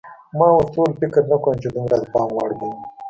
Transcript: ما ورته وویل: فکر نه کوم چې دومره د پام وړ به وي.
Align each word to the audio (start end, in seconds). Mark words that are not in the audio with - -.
ما 0.37 0.47
ورته 0.53 0.75
وویل: 0.79 0.99
فکر 1.01 1.21
نه 1.31 1.37
کوم 1.43 1.55
چې 1.61 1.67
دومره 1.75 1.95
د 1.99 2.03
پام 2.13 2.29
وړ 2.35 2.49
به 2.59 2.65
وي. 2.69 2.79